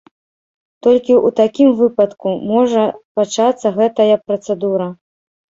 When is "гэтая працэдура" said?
3.77-4.91